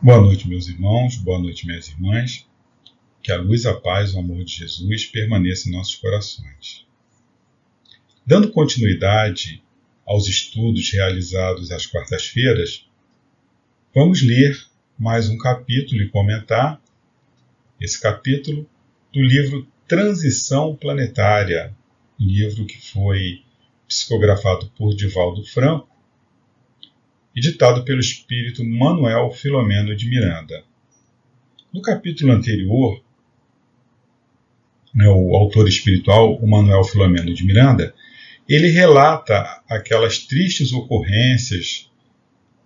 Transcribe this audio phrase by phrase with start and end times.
[0.00, 2.46] Boa noite, meus irmãos, boa noite, minhas irmãs.
[3.20, 6.86] Que a luz, a paz, o amor de Jesus permaneça em nossos corações.
[8.24, 9.60] Dando continuidade
[10.06, 12.88] aos estudos realizados às quartas-feiras,
[13.92, 14.56] vamos ler
[14.96, 16.80] mais um capítulo e comentar
[17.80, 18.70] esse capítulo
[19.12, 21.74] do livro Transição Planetária,
[22.20, 23.42] livro que foi
[23.88, 25.97] psicografado por Divaldo Franco
[27.34, 30.64] editado pelo espírito Manuel Filomeno de Miranda.
[31.72, 33.02] No capítulo anterior,
[34.94, 37.94] né, o autor espiritual, o Manuel Filomeno de Miranda,
[38.48, 41.90] ele relata aquelas tristes ocorrências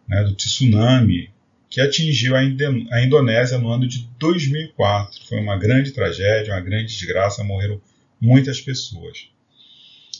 [0.08, 1.30] né, do tsunami
[1.68, 2.44] que atingiu a,
[3.02, 5.26] Indonésia no ano de 2004.
[5.26, 7.80] Foi uma grande tragédia, uma grande desgraça, morreram
[8.20, 9.31] muitas pessoas.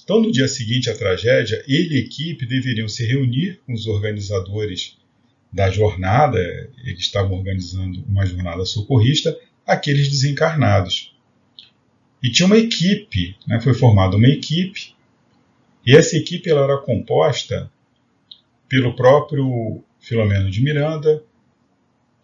[0.02, 3.86] Então, no dia seguinte à tragédia, ele e a equipe deveriam se reunir com os
[3.86, 4.96] organizadores
[5.52, 6.38] da jornada,
[6.84, 11.14] eles estavam organizando uma jornada socorrista, aqueles desencarnados.
[12.22, 14.94] E tinha uma equipe, né, foi formada uma equipe,
[15.86, 17.70] e essa equipe ela era composta
[18.68, 21.22] pelo próprio Filomeno de Miranda,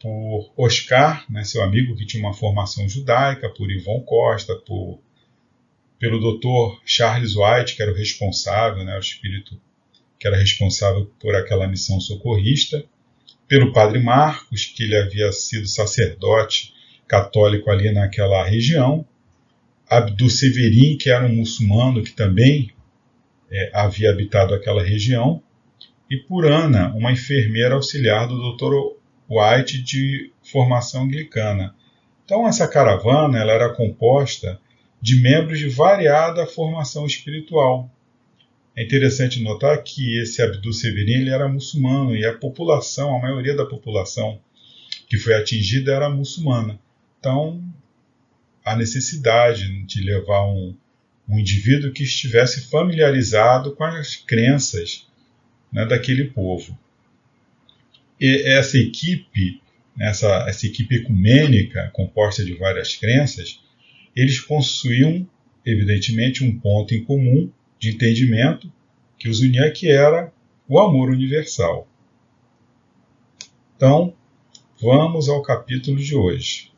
[0.00, 5.00] por Oscar, né, seu amigo que tinha uma formação judaica, por Ivon Costa, por
[5.98, 6.80] pelo Dr.
[6.84, 9.60] Charles White, que era o responsável, né, o espírito
[10.18, 12.84] que era responsável por aquela missão socorrista,
[13.46, 16.74] pelo Padre Marcos, que ele havia sido sacerdote
[17.06, 19.06] católico ali naquela região,
[19.88, 22.70] Abdul Severin, que era um muçulmano que também
[23.50, 25.42] é, havia habitado aquela região,
[26.10, 28.96] e por Ana, uma enfermeira auxiliar do Dr.
[29.30, 31.74] White de formação anglicana.
[32.24, 34.60] Então essa caravana ela era composta
[35.00, 37.90] de membros de variada formação espiritual.
[38.76, 43.66] É interessante notar que esse Abdul Severin era muçulmano e a população, a maioria da
[43.66, 44.40] população
[45.08, 46.78] que foi atingida era muçulmana.
[47.18, 47.62] Então,
[48.64, 50.76] a necessidade de levar um,
[51.28, 55.06] um indivíduo que estivesse familiarizado com as crenças
[55.72, 56.78] né, daquele povo.
[58.20, 59.60] E essa equipe,
[59.98, 63.60] essa, essa equipe ecumênica, composta de várias crenças,
[64.14, 65.28] eles possuíam,
[65.64, 68.70] evidentemente, um ponto em comum de entendimento
[69.18, 70.32] que os unia, que era
[70.68, 71.88] o amor universal.
[73.76, 74.14] Então,
[74.80, 76.72] vamos ao capítulo de hoje.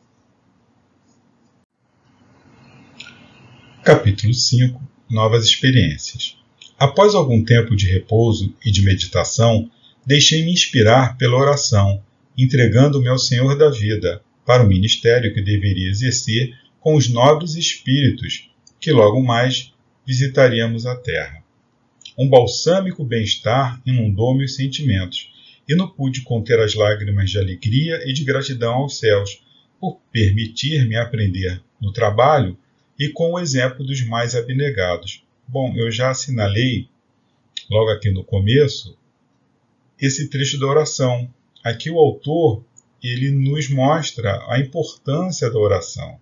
[3.82, 6.36] Capítulo 5 Novas experiências.
[6.78, 9.70] Após algum tempo de repouso e de meditação,
[10.06, 12.02] deixei-me inspirar pela oração,
[12.38, 18.50] entregando-me ao Senhor da vida, para o ministério que deveria exercer com os nobres espíritos
[18.80, 19.72] que logo mais
[20.06, 21.44] visitaríamos a terra.
[22.18, 25.30] Um balsâmico bem-estar inundou-me os sentimentos,
[25.70, 29.41] e não pude conter as lágrimas de alegria e de gratidão aos céus
[29.78, 32.58] por permitir-me aprender no trabalho
[32.98, 35.22] e com o exemplo dos mais abnegados.
[35.47, 36.88] Bom, eu já assinalei,
[37.70, 38.98] logo aqui no começo,
[39.98, 41.32] esse trecho da oração.
[41.62, 42.64] Aqui o autor
[43.02, 46.18] ele nos mostra a importância da oração.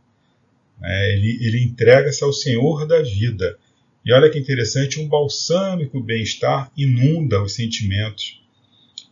[0.82, 3.58] É, ele, ele entrega-se ao Senhor da vida.
[4.04, 8.40] E olha que interessante, um balsâmico bem-estar inunda os sentimentos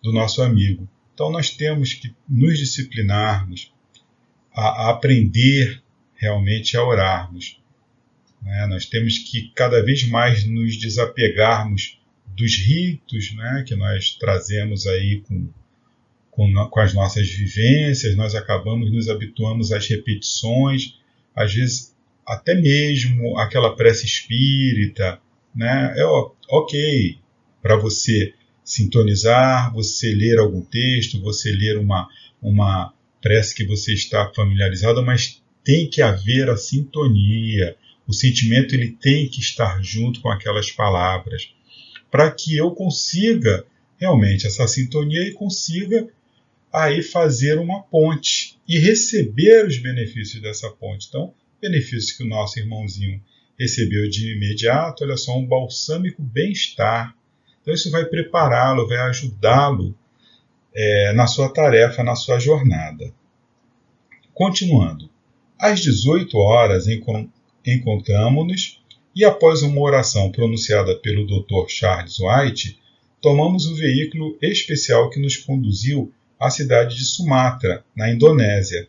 [0.02, 0.88] do nosso amigo.
[1.12, 3.72] Então nós temos que nos disciplinarmos
[4.54, 5.82] a, a aprender
[6.14, 7.60] realmente a orarmos.
[8.42, 8.66] Né?
[8.68, 15.22] Nós temos que cada vez mais nos desapegarmos dos ritos né, que nós trazemos aí
[15.26, 15.48] com,
[16.30, 20.98] com, com as nossas vivências, nós acabamos nos habituamos às repetições,
[21.36, 21.94] às vezes
[22.26, 25.20] até mesmo aquela prece espírita,
[25.54, 25.94] né?
[25.96, 26.04] É
[26.48, 27.18] ok
[27.62, 32.08] para você sintonizar, você ler algum texto, você ler uma,
[32.42, 37.76] uma prece que você está familiarizado, mas tem que haver a sintonia.
[38.06, 41.52] O sentimento ele tem que estar junto com aquelas palavras,
[42.10, 43.64] para que eu consiga
[43.98, 46.08] realmente essa sintonia e consiga
[46.72, 51.06] aí fazer uma ponte e receber os benefícios dessa ponte.
[51.08, 53.20] Então, benefícios que o nosso irmãozinho
[53.58, 57.14] recebeu de imediato, olha só, um balsâmico bem-estar.
[57.62, 59.96] Então, isso vai prepará-lo, vai ajudá-lo
[60.74, 63.12] é, na sua tarefa, na sua jornada.
[64.34, 65.08] Continuando,
[65.58, 66.86] às 18 horas
[67.64, 68.82] encontramos-nos
[69.14, 71.68] e, após uma oração pronunciada pelo Dr.
[71.68, 72.78] Charles White,
[73.22, 78.86] tomamos o veículo especial que nos conduziu a cidade de Sumatra, na Indonésia,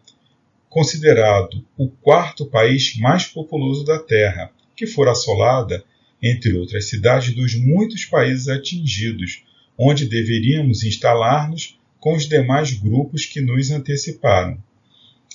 [0.70, 5.84] considerado o quarto país mais populoso da Terra, que fora assolada,
[6.22, 9.44] entre outras cidades, dos muitos países atingidos,
[9.78, 14.62] onde deveríamos instalar-nos com os demais grupos que nos anteciparam.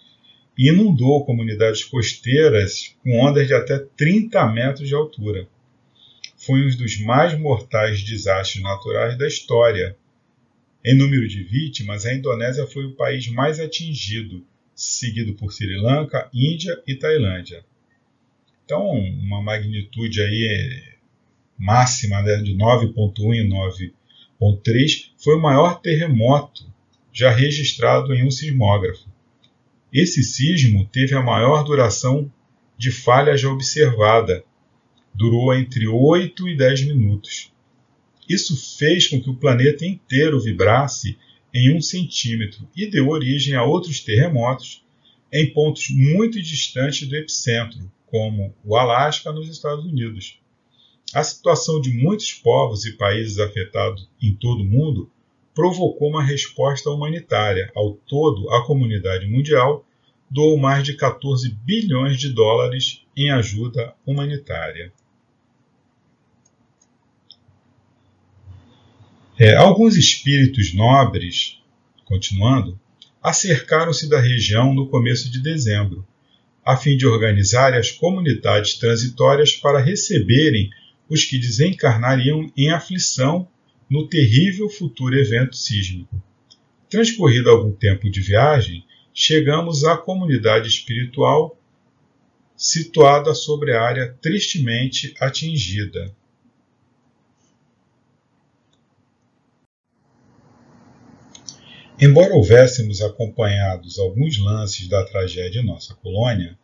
[0.57, 5.49] e inundou comunidades costeiras com ondas de até 30 metros de altura.
[6.37, 9.97] Foi um dos mais mortais desastres naturais da história.
[10.85, 14.43] Em número de vítimas, a Indonésia foi o país mais atingido,
[14.79, 17.65] seguido por Sri Lanka, Índia e Tailândia.
[18.65, 20.83] Então, uma magnitude aí
[21.59, 23.91] máxima né, de 9.1 e
[24.41, 26.73] 9.3 foi o maior terremoto
[27.13, 29.09] já registrado em um sismógrafo.
[29.93, 32.31] Esse sismo teve a maior duração
[32.77, 34.45] de falha já observada,
[35.13, 37.53] durou entre 8 e 10 minutos.
[38.29, 41.19] Isso fez com que o planeta inteiro vibrasse
[41.55, 44.85] em um centímetro e deu origem a outros terremotos
[45.33, 50.39] em pontos muito distantes do epicentro, como o Alasca nos Estados Unidos.
[51.15, 55.11] A situação de muitos povos e países afetados em todo o mundo
[55.55, 57.71] provocou uma resposta humanitária.
[57.75, 59.85] Ao todo, a comunidade mundial
[60.31, 64.93] doou mais de 14 bilhões de dólares em ajuda humanitária.
[69.39, 71.63] É, alguns espíritos nobres,
[72.05, 72.79] continuando,
[73.23, 76.05] acercaram-se da região no começo de dezembro
[76.69, 80.69] a fim de organizar as comunidades transitórias para receberem
[81.09, 83.49] os que desencarnariam em aflição
[83.89, 86.23] no terrível futuro evento sísmico.
[86.91, 91.59] Transcorrido algum tempo de viagem, chegamos à comunidade espiritual
[92.55, 96.15] situada sobre a área tristemente atingida.
[102.01, 106.57] Embora houvéssemos acompanhados alguns lances da tragédia em nossa colônia,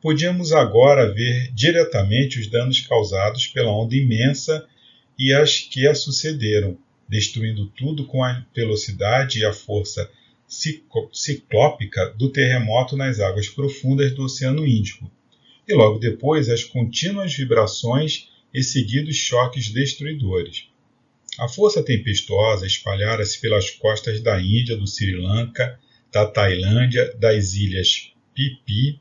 [0.00, 4.64] podíamos agora ver diretamente os danos causados pela onda imensa
[5.18, 6.78] e as que a sucederam,
[7.08, 10.08] destruindo tudo com a velocidade e a força
[11.12, 15.10] ciclópica do terremoto nas águas profundas do Oceano Índico,
[15.66, 20.68] e logo depois as contínuas vibrações e seguidos choques destruidores.
[21.38, 25.78] A força tempestuosa espalhara-se pelas costas da Índia, do Sri Lanka,
[26.10, 28.98] da Tailândia, das ilhas Pipi,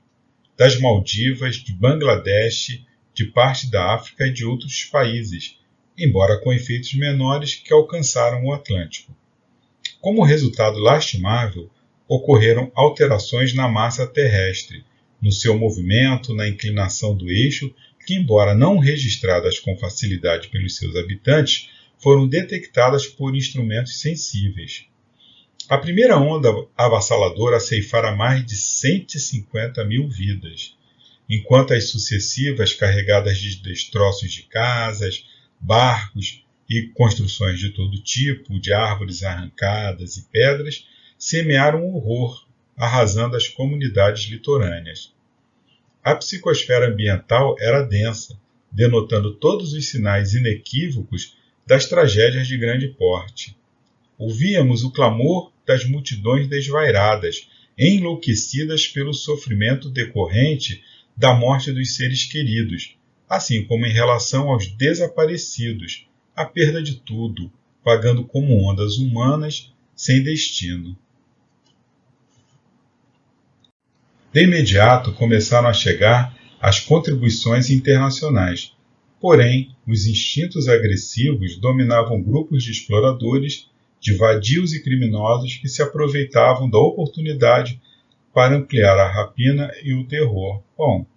[0.58, 2.82] das Maldivas, de Bangladesh,
[3.14, 5.58] de parte da África e de outros países,
[5.98, 9.16] embora com efeitos menores que alcançaram o Atlântico.
[10.02, 11.72] Como resultado lastimável,
[12.06, 14.84] ocorreram alterações na massa terrestre,
[15.22, 17.74] no seu movimento, na inclinação do eixo,
[18.06, 24.86] que, embora não registradas com facilidade pelos seus habitantes, foram detectadas por instrumentos sensíveis.
[25.68, 30.78] A primeira onda avassaladora ceifara mais de 150 mil vidas,
[31.28, 35.26] enquanto as sucessivas, carregadas de destroços de casas,
[35.60, 40.88] barcos e construções de todo tipo, de árvores arrancadas e pedras,
[41.18, 42.46] semearam horror,
[42.78, 45.14] arrasando as comunidades litorâneas.
[46.04, 48.40] A psicosfera ambiental era densa,
[48.72, 51.36] denotando todos os sinais inequívocos
[51.66, 53.58] das tragédias de grande porte.
[54.18, 60.84] Ouvíamos o clamor das multidões desvairadas, enlouquecidas pelo sofrimento decorrente
[61.18, 62.96] da morte dos seres queridos,
[63.28, 67.52] assim como em relação aos desaparecidos, a perda de tudo,
[67.84, 70.98] pagando como ondas humanas sem destino.
[74.32, 78.75] De imediato começaram a chegar as contribuições internacionais.
[79.26, 83.68] Porém, os instintos agressivos dominavam grupos de exploradores,
[84.00, 87.82] de vadios e criminosos que se aproveitavam da oportunidade
[88.32, 90.62] para ampliar a rapina e o terror.
[90.78, 91.08] Bom,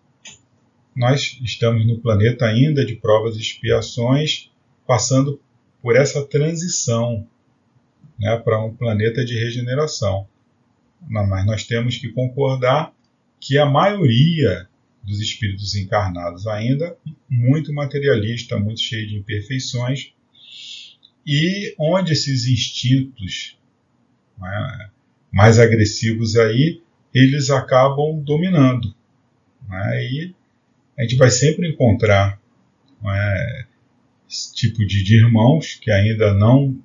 [0.97, 4.50] nós estamos no planeta ainda de provas e expiações,
[4.87, 5.38] passando
[5.83, 7.29] por essa transição
[8.19, 10.27] né, para um planeta de regeneração.
[11.07, 12.91] Mas nós temos que concordar
[13.38, 14.67] que a maioria
[15.09, 16.97] dos espíritos encarnados ainda
[17.29, 20.12] muito materialista, muito cheio de imperfeições,
[21.27, 23.59] e onde esses instintos
[24.38, 24.91] né,
[25.33, 26.83] mais agressivos aí
[27.15, 28.95] eles acabam dominando.
[29.67, 30.35] Né, e
[30.99, 32.41] a gente vai sempre encontrar
[33.03, 33.67] né,
[34.29, 36.79] esse tipo de, irmãos que ainda não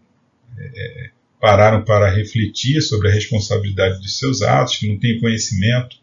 [0.58, 1.10] é,
[1.42, 6.03] pararam para refletir sobre a responsabilidade dos seus atos, que não têm conhecimento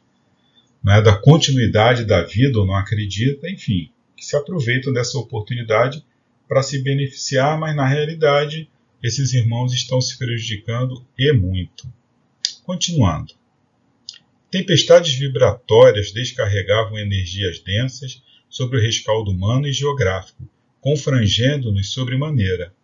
[0.82, 6.04] né, da continuidade da vida ou não acredita, enfim, que se aproveitam dessa oportunidade
[6.48, 8.68] para se beneficiar, mas na realidade
[9.02, 11.90] esses irmãos estão se prejudicando e muito.
[12.64, 13.34] Continuando.
[14.50, 20.48] Tempestades vibratórias descarregavam energias densas sobre o rescaldo humano e geográfico,
[20.80, 22.74] confrangendo-nos sobremaneira.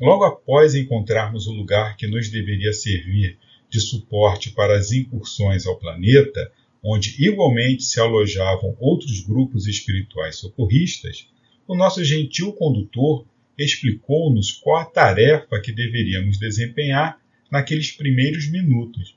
[0.00, 5.78] Logo após encontrarmos o lugar que nos deveria servir de suporte para as incursões ao
[5.78, 6.50] planeta,
[6.82, 11.28] onde igualmente se alojavam outros grupos espirituais socorristas,
[11.66, 13.26] o nosso gentil condutor
[13.58, 17.18] explicou-nos qual a tarefa que deveríamos desempenhar
[17.50, 19.16] naqueles primeiros minutos,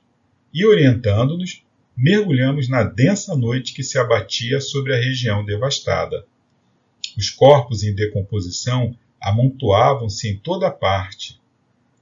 [0.52, 1.62] e orientando-nos,
[1.96, 6.24] mergulhamos na densa noite que se abatia sobre a região devastada.
[7.16, 11.38] Os corpos em decomposição amontoavam-se em toda parte.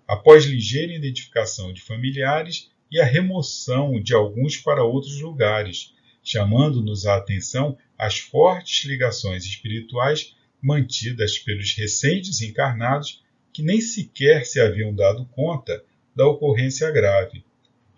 [0.07, 7.17] Após ligeira identificação de familiares, e a remoção de alguns para outros lugares, chamando-nos a
[7.17, 15.25] atenção às fortes ligações espirituais mantidas pelos recentes encarnados que nem sequer se haviam dado
[15.27, 17.45] conta da ocorrência grave.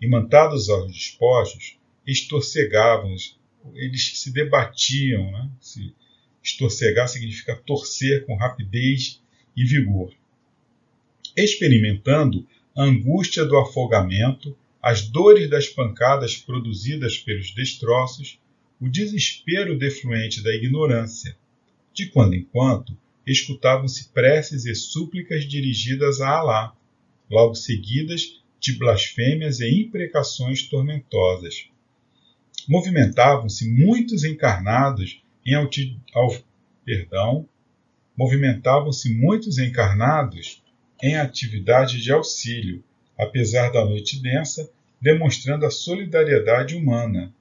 [0.01, 3.15] Imantados aos despojos, estorcegavam,
[3.75, 5.31] eles se debatiam.
[5.31, 5.49] Né?
[5.59, 5.93] Se
[6.43, 9.21] estorcegar significa torcer com rapidez
[9.55, 10.11] e vigor.
[11.35, 18.39] Experimentando a angústia do afogamento, as dores das pancadas produzidas pelos destroços,
[18.79, 21.37] o desespero defluente da ignorância.
[21.93, 22.97] De quando em quando,
[23.27, 26.75] escutavam-se preces e súplicas dirigidas a Alá,
[27.29, 31.67] logo seguidas de blasfêmias e imprecações tormentosas.
[32.67, 35.99] Movimentavam-se muitos encarnados em alti...
[36.13, 36.35] Al...
[36.83, 37.47] perdão,
[38.17, 40.63] movimentavam-se muitos encarnados
[41.01, 42.83] em atividade de auxílio,
[43.17, 44.69] apesar da noite densa,
[45.01, 47.33] demonstrando a solidariedade humana,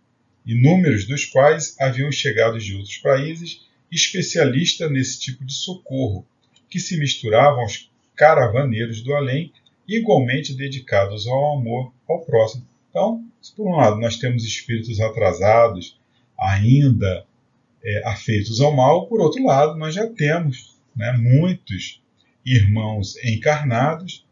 [0.45, 6.25] inúmeros dos quais haviam chegado de outros países especialistas nesse tipo de socorro,
[6.69, 9.53] que se misturavam aos caravaneiros do além,
[9.87, 12.67] igualmente dedicados ao amor ao próximo.
[12.89, 15.99] Então, se por um lado nós temos espíritos atrasados,
[16.39, 17.27] ainda
[17.83, 22.01] é, afeitos ao mal, por outro lado nós já temos né, muitos
[22.45, 24.25] irmãos encarnados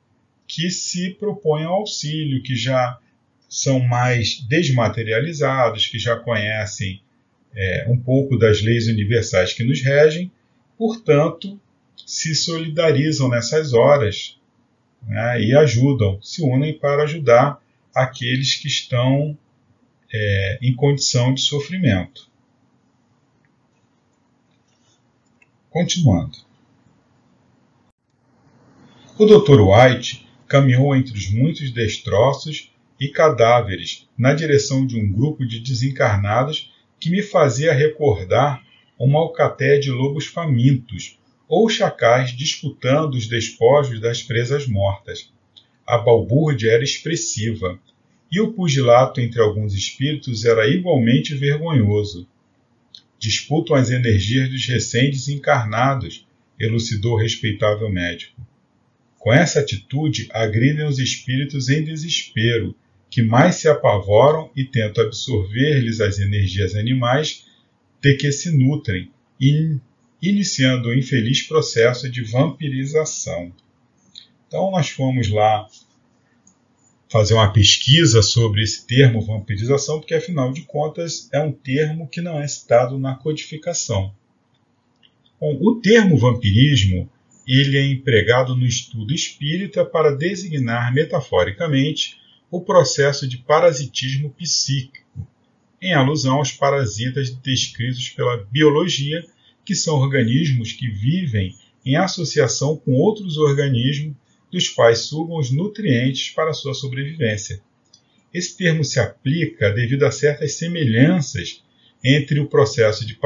[0.48, 2.98] que se propõem ao auxílio, que já
[3.48, 7.02] são mais desmaterializados, que já conhecem
[7.54, 10.32] é, um pouco das leis universais que nos regem,
[10.76, 11.60] portanto,
[12.06, 14.38] se solidarizam nessas horas
[15.06, 17.62] né, e ajudam, se unem para ajudar
[17.94, 19.36] aqueles que estão
[20.12, 22.28] é, em condição de sofrimento.
[25.68, 26.38] Continuando.
[29.18, 29.60] O Dr.
[29.60, 36.72] White caminhou entre os muitos destroços e cadáveres na direção de um grupo de desencarnados
[36.98, 38.64] que me fazia recordar
[38.98, 45.30] uma alcatéia de lobos famintos ou chacais disputando os despojos das presas mortas.
[45.86, 47.78] A balbúrdia era expressiva,
[48.30, 52.28] e o pugilato entre alguns espíritos era igualmente vergonhoso.
[53.18, 56.26] Disputam as energias dos recentes encarnados,
[56.58, 58.38] elucidou o respeitável médico.
[59.18, 62.75] Com essa atitude, agridem os espíritos em desespero,
[63.10, 67.46] que mais se apavoram e tentam absorver-lhes as energias animais
[68.00, 69.10] de que se nutrem,
[69.40, 69.80] in,
[70.22, 73.52] iniciando o infeliz processo de vampirização.
[74.46, 75.66] Então, nós fomos lá
[77.10, 82.20] fazer uma pesquisa sobre esse termo vampirização, porque afinal de contas é um termo que
[82.20, 84.12] não é citado na codificação.
[85.40, 87.10] Bom, o termo vampirismo
[87.48, 92.18] ele é empregado no estudo espírita para designar metaforicamente
[92.50, 95.26] o processo de parasitismo psíquico,
[95.80, 99.24] em alusão aos parasitas descritos pela biologia,
[99.64, 104.14] que são organismos que vivem em associação com outros organismos
[104.50, 107.60] dos quais sugam os nutrientes para sua sobrevivência.
[108.32, 111.62] Esse termo se aplica devido a certas semelhanças
[112.04, 113.18] entre o processo de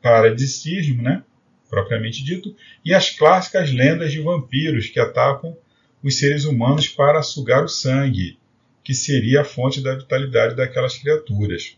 [0.00, 1.22] parasitismo, né,
[1.70, 5.56] propriamente dito, e as clássicas lendas de vampiros que atacam
[6.02, 8.36] os seres humanos para sugar o sangue,
[8.82, 11.76] que seria a fonte da vitalidade daquelas criaturas.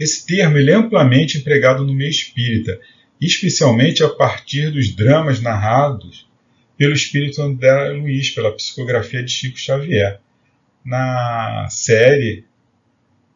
[0.00, 2.80] Esse termo é amplamente empregado no meio espírita,
[3.20, 6.26] especialmente a partir dos dramas narrados
[6.76, 10.20] pelo espírito André Luiz, pela psicografia de Chico Xavier.
[10.84, 12.44] Na série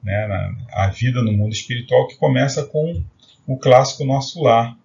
[0.02, 3.02] né, na, A Vida no Mundo Espiritual, que começa com
[3.46, 4.76] o clássico Nosso Lar,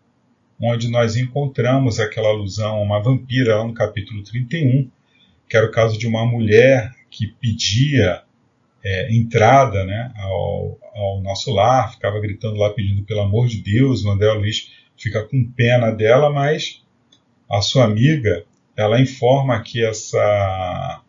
[0.62, 4.90] onde nós encontramos aquela alusão a uma vampira lá no capítulo 31,
[5.48, 8.24] que era o caso de uma mulher que pedia
[8.84, 14.04] é, entrada né, ao, ao, nosso lar, ficava gritando lá pedindo pelo amor de Deus,
[14.04, 16.84] o André Luiz fica com pena dela, mas
[17.50, 18.46] a sua amiga
[18.76, 21.02] ela informa que essa,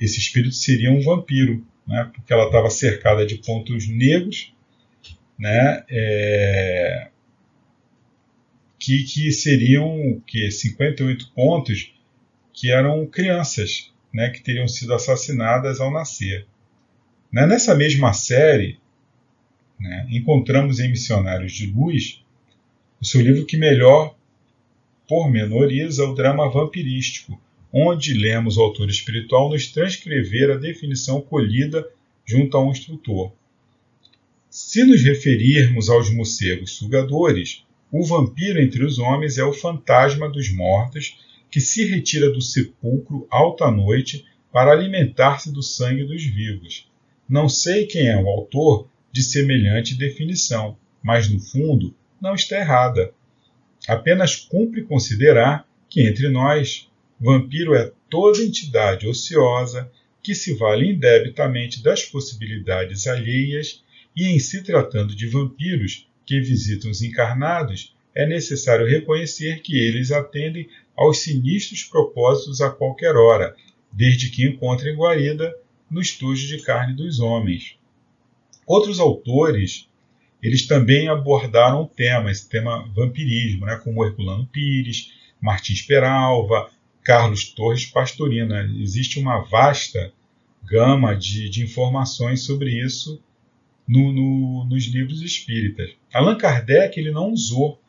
[0.00, 4.54] esse espírito seria um vampiro, né, porque ela estava cercada de pontos negros,
[5.38, 7.11] né, é,
[8.82, 11.94] que, que seriam que 58 pontos
[12.52, 16.48] que eram crianças, né, que teriam sido assassinadas ao nascer.
[17.32, 18.80] Né, nessa mesma série,
[19.78, 22.24] né, encontramos em Missionários de Luz
[23.00, 24.16] o seu livro que melhor
[25.08, 27.40] pormenoriza o drama vampirístico,
[27.72, 31.88] onde lemos o autor espiritual nos transcrever a definição colhida
[32.26, 33.32] junto a um instrutor.
[34.50, 40.50] Se nos referirmos aos morcegos sugadores, o vampiro entre os homens é o fantasma dos
[40.50, 41.18] mortos
[41.50, 46.90] que se retira do sepulcro alta noite para alimentar-se do sangue dos vivos.
[47.28, 53.12] Não sei quem é o autor de semelhante definição, mas no fundo não está errada.
[53.86, 56.88] Apenas cumpre considerar que entre nós,
[57.20, 59.90] vampiro é toda entidade ociosa
[60.22, 63.82] que se vale indebitamente das possibilidades alheias
[64.16, 70.10] e, em se tratando de vampiros, que visitam os encarnados, é necessário reconhecer que eles
[70.10, 70.66] atendem
[70.96, 73.54] aos sinistros propósitos a qualquer hora,
[73.92, 75.54] desde que encontrem guarida
[75.90, 77.76] no estojo de carne dos homens.
[78.66, 79.90] Outros autores,
[80.42, 86.70] eles também abordaram o tema, esse tema vampirismo, né, como Herculano Pires, Martins Peralva,
[87.02, 88.62] Carlos Torres Pastorina.
[88.80, 90.10] Existe uma vasta
[90.64, 93.22] gama de, de informações sobre isso
[93.86, 95.90] no, no, nos livros espíritas.
[96.12, 97.80] Allan Kardec ele não usou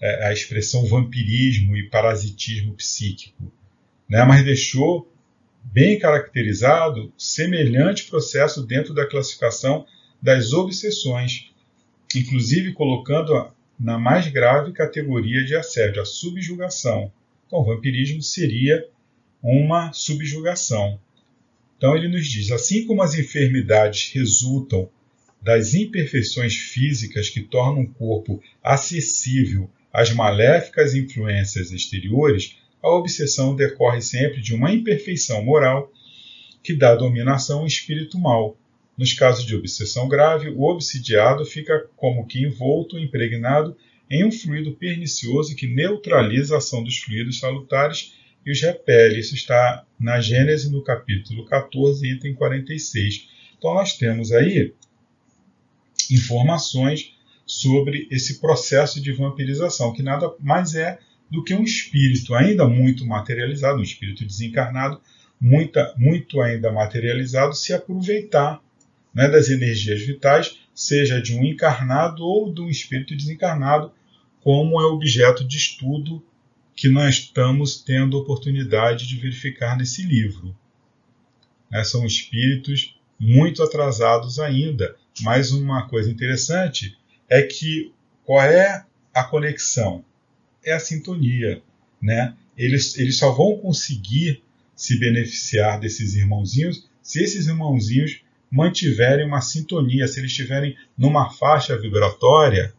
[0.00, 3.52] é, a expressão vampirismo e parasitismo psíquico,
[4.08, 5.10] né, mas deixou
[5.64, 9.86] bem caracterizado semelhante processo dentro da classificação
[10.20, 11.50] das obsessões,
[12.14, 17.12] inclusive colocando na mais grave categoria de assédio, a subjugação.
[17.46, 18.86] Então, o vampirismo seria
[19.42, 21.00] uma subjugação.
[21.76, 24.88] Então, ele nos diz: assim como as enfermidades resultam
[25.42, 34.00] das imperfeições físicas que tornam o corpo acessível às maléficas influências exteriores, a obsessão decorre
[34.00, 35.92] sempre de uma imperfeição moral
[36.62, 38.56] que dá dominação ao espírito mal.
[38.96, 43.76] Nos casos de obsessão grave, o obsidiado fica como que envolto, impregnado
[44.08, 49.18] em um fluido pernicioso que neutraliza a ação dos fluidos salutares e os repele.
[49.18, 53.28] Isso está na Gênese, no capítulo 14, item 46.
[53.56, 54.74] Então, nós temos aí
[56.10, 57.14] informações
[57.46, 60.98] sobre esse processo de vampirização, que nada mais é
[61.30, 65.00] do que um espírito ainda muito materializado, um espírito desencarnado,
[65.40, 68.60] muita, muito ainda materializado, se aproveitar
[69.14, 73.92] né, das energias vitais, seja de um encarnado ou de um espírito desencarnado,
[74.40, 76.24] como é objeto de estudo
[76.74, 80.56] que nós estamos tendo oportunidade de verificar nesse livro.
[81.70, 86.96] Né, são espíritos muito atrasados ainda, mas uma coisa interessante
[87.28, 87.92] é que
[88.24, 90.04] qual é a conexão?
[90.64, 91.62] É a sintonia,
[92.00, 92.34] né?
[92.56, 94.42] Eles, eles só vão conseguir
[94.74, 101.76] se beneficiar desses irmãozinhos se esses irmãozinhos mantiverem uma sintonia, se eles estiverem numa faixa
[101.76, 102.72] vibratória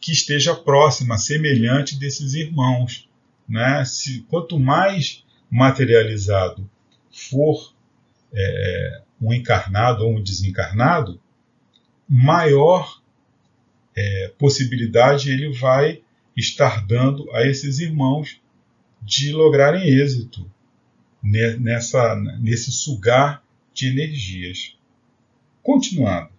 [0.00, 3.08] que esteja próxima, semelhante desses irmãos.
[3.48, 3.84] Né?
[3.84, 6.68] Se, quanto mais materializado
[7.10, 7.74] for
[8.32, 11.20] é, um encarnado ou um desencarnado,
[12.08, 13.02] maior
[13.96, 16.00] é, possibilidade ele vai
[16.36, 18.40] estar dando a esses irmãos
[19.02, 20.48] de lograrem êxito
[21.22, 23.42] nessa, nesse sugar
[23.74, 24.76] de energias.
[25.62, 26.30] Continuando.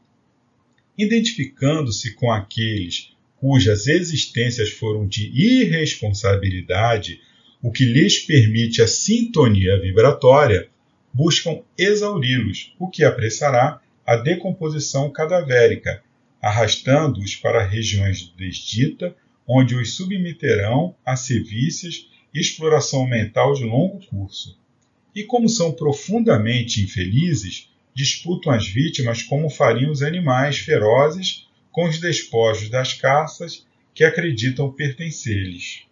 [0.97, 7.21] identificando-se com aqueles cujas existências foram de irresponsabilidade,
[7.61, 10.69] o que lhes permite a sintonia vibratória,
[11.13, 16.01] buscam exauri-los, o que apressará a decomposição cadavérica,
[16.41, 19.15] arrastando-os para regiões desdita,
[19.47, 24.57] onde os submeterão a sevícias e exploração mental de longo curso.
[25.15, 31.99] E como são profundamente infelizes, disputam as vítimas como fariam os animais ferozes com os
[31.99, 35.83] despojos das caças que acreditam pertencer-lhes.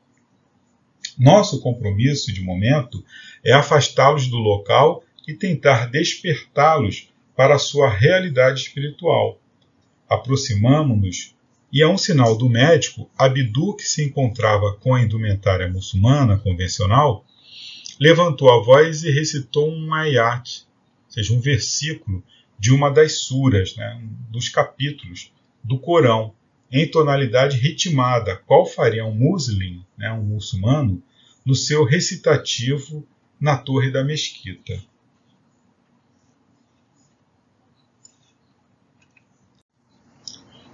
[1.20, 3.06] Nosso compromisso, de momento,
[3.46, 9.40] é afastá-los do local e tentar despertá-los para a sua realidade espiritual.
[10.10, 11.36] Aproximamo-nos
[11.72, 17.24] e, a um sinal do médico, Abdu, que se encontrava com a indumentária muçulmana convencional,
[18.00, 20.66] levantou a voz e recitou um ayat,
[21.06, 22.24] ou seja, um versículo
[22.58, 25.32] de uma das suras, né, dos capítulos
[25.64, 26.34] do Corão,
[26.72, 31.04] em tonalidade ritmada, qual faria um muslim, né, um muçulmano,
[31.46, 33.06] no seu recitativo
[33.40, 34.82] na torre da mesquita.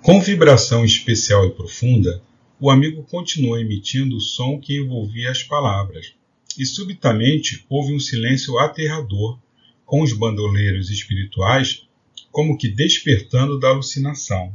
[0.04, 2.22] Com vibração especial e profunda,
[2.60, 6.14] o amigo continuou emitindo o som que envolvia as palavras,
[6.60, 9.40] e subitamente houve um silêncio aterrador,
[9.86, 11.88] com os bandoleiros espirituais
[12.34, 14.54] como que despertando da alucinação.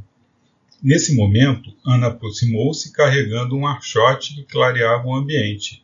[0.83, 5.83] Nesse momento, Ana aproximou-se carregando um archote que clareava o ambiente,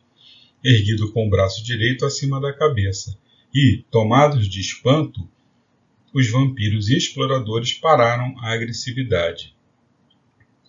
[0.62, 3.18] erguido com o braço direito acima da cabeça,
[3.52, 5.28] e, tomados de espanto,
[6.14, 9.55] os vampiros e exploradores pararam a agressividade.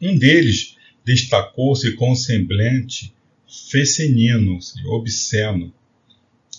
[0.02, 3.14] Um deles destacou-se com semblante
[3.70, 5.74] fecenino, obsceno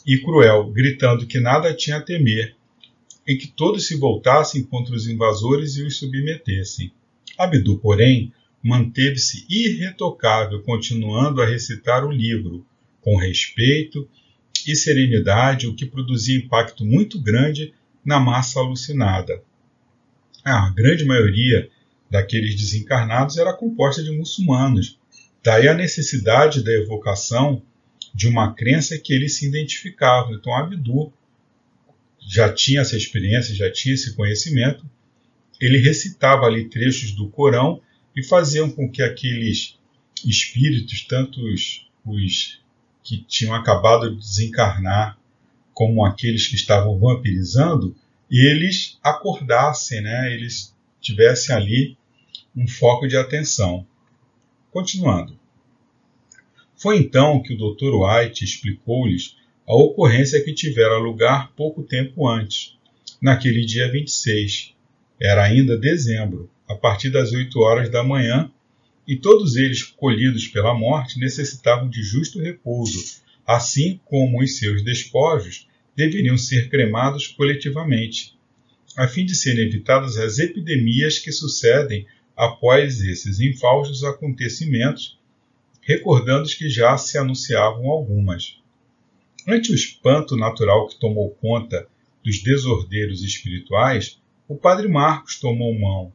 [0.07, 2.57] e cruel, gritando que nada tinha a temer
[3.27, 6.91] e que todos se voltassem contra os invasores e os submetessem.
[7.37, 12.67] Abdu, porém, manteve-se irretocável, continuando a recitar o livro,
[13.01, 14.09] com respeito
[14.67, 17.73] e serenidade, o que produzia impacto muito grande
[18.05, 19.43] na massa alucinada.
[20.43, 21.71] A grande maioria
[22.11, 24.99] daqueles desencarnados era composta de muçulmanos.
[25.43, 27.63] Daí a necessidade da evocação
[28.15, 30.35] de uma crença que eles se identificavam.
[30.35, 31.13] Então, Abdu
[32.21, 34.85] já tinha essa experiência, já tinha esse conhecimento.
[35.61, 37.81] Ele recitava ali trechos do Corão
[38.17, 39.79] e faziam com que aqueles
[40.25, 42.61] espíritos, tanto os, os
[43.03, 45.19] que tinham acabado de desencarnar,
[45.73, 47.95] como aqueles que estavam vampirizando,
[48.31, 50.33] eles acordassem, né?
[50.35, 51.98] eles tivessem ali
[52.59, 53.87] um foco de atenção.
[54.73, 55.39] Continuando.
[56.77, 57.95] Foi então que o Dr.
[57.95, 62.77] White explicou-lhes a ocorrência que tivera lugar pouco tempo antes,
[63.23, 64.75] naquele dia 26.
[65.21, 68.51] Era ainda dezembro, a partir das oito horas da manhã,
[69.07, 75.69] e todos eles, colhidos pela morte, necessitavam de justo repouso, assim como os seus despojos
[75.95, 78.37] deveriam ser cremados coletivamente,
[78.97, 82.05] a fim de serem evitadas as epidemias que sucedem
[82.39, 85.19] após esses infaustos acontecimentos,
[85.83, 88.61] recordando que já se anunciavam algumas.
[89.45, 91.89] Ante o espanto natural que tomou conta
[92.23, 96.13] dos desordeiros espirituais, o padre Marcos tomou mão.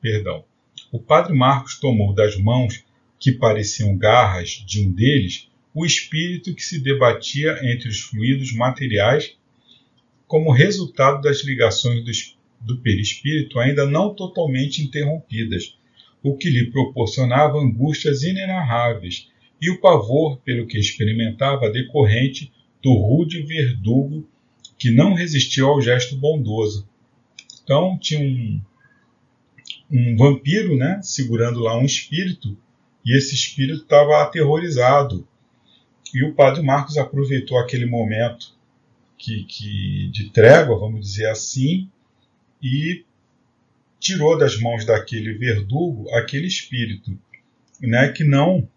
[0.00, 0.44] Perdão.
[0.90, 2.84] O padre Marcos tomou das mãos
[3.20, 9.36] que pareciam garras de um deles o espírito que se debatia entre os fluidos materiais
[10.26, 15.76] como resultado das ligações dos do perispírito ainda não totalmente interrompidas,
[16.22, 19.28] o que lhe proporcionava angústias inenarráveis
[19.60, 24.28] e o pavor pelo que experimentava decorrente do rude verdugo
[24.78, 26.88] que não resistiu ao gesto bondoso.
[27.62, 28.60] Então tinha um,
[29.90, 32.56] um vampiro, né, segurando lá um espírito,
[33.04, 35.26] e esse espírito estava aterrorizado.
[36.12, 38.56] E o padre Marcos aproveitou aquele momento
[39.16, 41.88] que, que de trégua, vamos dizer assim,
[42.62, 43.04] e
[43.98, 47.18] tirou das mãos daquele verdugo aquele espírito,
[47.80, 48.68] né, que não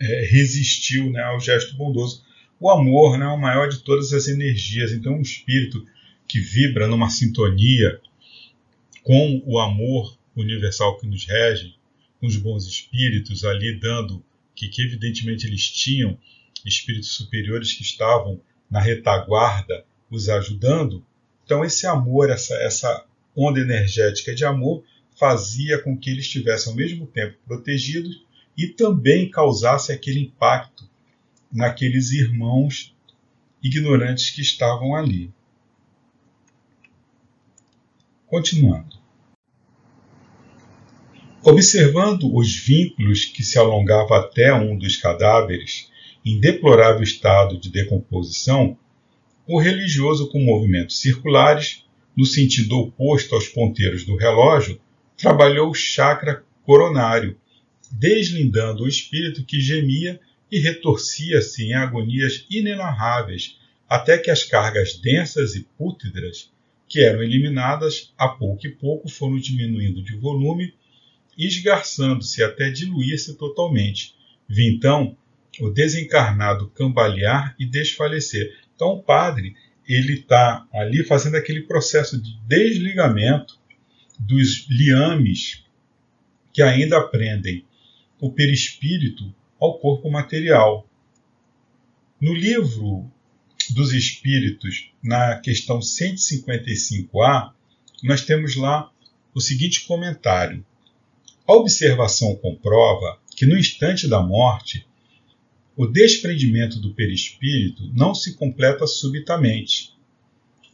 [0.00, 2.24] é, resistiu né, ao gesto bondoso.
[2.60, 5.84] O amor né, é o maior de todas as energias, então um espírito
[6.28, 8.00] que vibra numa sintonia
[9.02, 11.74] com o amor universal que nos rege,
[12.20, 16.16] com os bons espíritos ali dando, que, que evidentemente eles tinham
[16.64, 21.04] espíritos superiores que estavam na retaguarda os ajudando,
[21.52, 23.04] então, esse amor, essa, essa
[23.36, 24.82] onda energética de amor,
[25.18, 28.24] fazia com que eles estivessem ao mesmo tempo protegidos
[28.56, 30.88] e também causasse aquele impacto
[31.52, 32.96] naqueles irmãos
[33.62, 35.30] ignorantes que estavam ali.
[38.26, 38.96] Continuando.
[41.44, 45.90] Observando os vínculos que se alongavam até um dos cadáveres,
[46.24, 48.78] em deplorável estado de decomposição,
[49.52, 51.84] o religioso com movimentos circulares,
[52.16, 54.80] no sentido oposto aos ponteiros do relógio,
[55.14, 57.36] trabalhou o chakra coronário,
[57.90, 60.18] deslindando o espírito que gemia
[60.50, 66.50] e retorcia-se em agonias inenarráveis, até que as cargas densas e pútridras,
[66.88, 70.72] que eram eliminadas a pouco e pouco, foram diminuindo de volume,
[71.36, 74.14] esgarçando-se até diluir-se totalmente.
[74.48, 75.14] Vi então
[75.60, 78.61] o desencarnado cambalear e desfalecer.
[78.82, 79.54] Então o padre
[79.86, 83.56] ele está ali fazendo aquele processo de desligamento
[84.18, 85.64] dos liames
[86.52, 87.64] que ainda prendem
[88.20, 90.84] o perispírito ao corpo material.
[92.20, 93.08] No livro
[93.70, 97.52] dos Espíritos, na questão 155A,
[98.02, 98.90] nós temos lá
[99.32, 100.66] o seguinte comentário:
[101.46, 104.84] A observação comprova que no instante da morte,
[105.76, 109.94] o desprendimento do perispírito não se completa subitamente,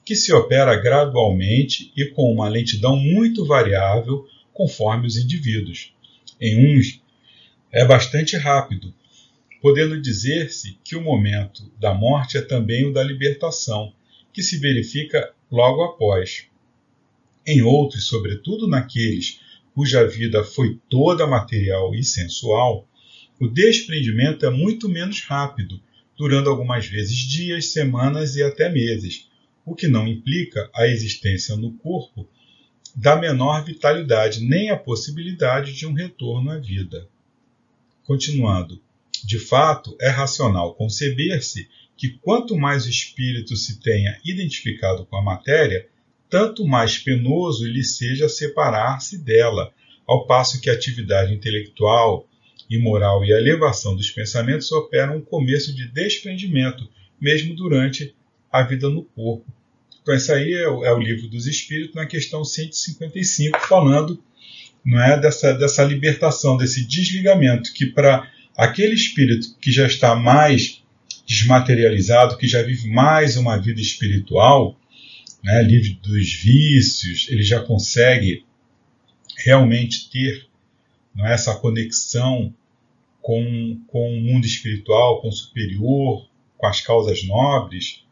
[0.04, 5.92] que se opera gradualmente e com uma lentidão muito variável conforme os indivíduos.
[6.40, 7.00] Em uns,
[7.70, 8.92] é bastante rápido,
[9.60, 13.92] podendo dizer-se que o momento da morte é também o da libertação,
[14.32, 16.46] que se verifica logo após.
[17.46, 19.40] Em outros, sobretudo naqueles
[19.74, 22.87] cuja vida foi toda material e sensual,
[23.40, 25.80] o desprendimento é muito menos rápido,
[26.16, 29.28] durando algumas vezes dias, semanas e até meses,
[29.64, 32.28] o que não implica a existência no corpo
[32.96, 37.08] da menor vitalidade, nem a possibilidade de um retorno à vida.
[38.02, 38.82] Continuando,
[39.24, 45.22] de fato, é racional conceber-se que quanto mais o espírito se tenha identificado com a
[45.22, 45.86] matéria,
[46.28, 49.72] tanto mais penoso lhe seja separar-se dela,
[50.06, 52.26] ao passo que a atividade intelectual
[52.68, 56.88] e moral e a elevação dos pensamentos operam um começo de desprendimento,
[57.20, 58.14] mesmo durante
[58.52, 59.46] a vida no corpo.
[60.02, 64.22] Então, esse aí é o, é o livro dos Espíritos, na questão 155, falando
[64.84, 70.82] não é dessa, dessa libertação, desse desligamento, que para aquele espírito que já está mais
[71.26, 74.80] desmaterializado, que já vive mais uma vida espiritual,
[75.44, 78.44] né, livre dos vícios, ele já consegue
[79.44, 80.47] realmente ter
[81.18, 82.54] não é, essa conexão
[83.20, 88.04] com, com o mundo espiritual, com o superior, com as causas nobres,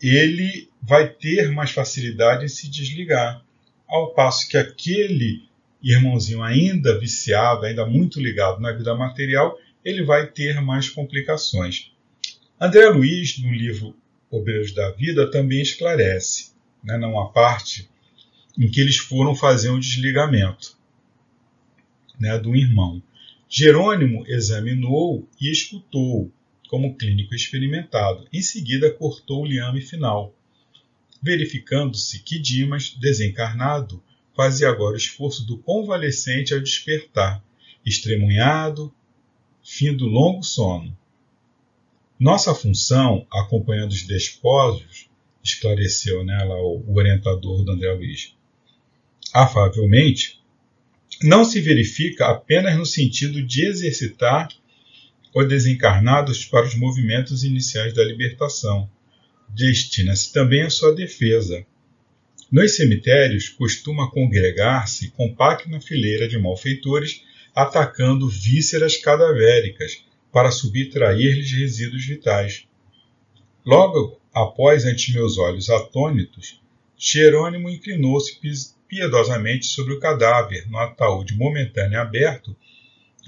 [0.00, 3.42] ele vai ter mais facilidade em se desligar.
[3.88, 5.48] Ao passo que aquele
[5.82, 11.92] irmãozinho ainda viciado, ainda muito ligado na vida material, ele vai ter mais complicações.
[12.60, 13.96] André Luiz, no livro
[14.30, 16.52] Obreiros da Vida, também esclarece,
[16.82, 17.88] né, numa parte
[18.58, 20.76] em que eles foram fazer um desligamento
[22.18, 23.02] né, do irmão.
[23.48, 26.30] Jerônimo examinou e escutou,
[26.68, 28.26] como clínico experimentado.
[28.32, 30.34] Em seguida, cortou o liame final,
[31.22, 34.02] verificando-se que Dimas, desencarnado,
[34.34, 37.42] fazia agora o esforço do convalescente ao despertar,
[37.86, 38.92] estremunhado,
[39.62, 40.96] fim do longo sono.
[42.18, 45.08] Nossa função, acompanhando os desposos,
[45.42, 48.34] esclareceu nela o orientador do André Luiz,
[49.32, 50.40] afavelmente,
[51.22, 54.48] não se verifica apenas no sentido de exercitar
[55.34, 58.88] os desencarnados para os movimentos iniciais da libertação.
[59.48, 61.64] Destina-se também à sua defesa,
[62.54, 67.22] nos cemitérios costuma congregar-se compacta fileira de malfeitores
[67.52, 72.66] atacando vísceras cadavéricas para subtrair-lhes resíduos vitais.
[73.66, 76.60] Logo após ante meus olhos atônitos,
[76.96, 78.38] Jerônimo inclinou-se
[78.88, 82.56] piedosamente sobre o cadáver no ataúde momentâneo aberto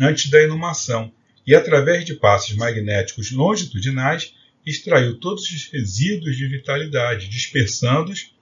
[0.01, 1.13] antes da inumação
[1.47, 8.35] e, através de passos magnéticos longitudinais, extraiu todos os resíduos de vitalidade, dispersando-os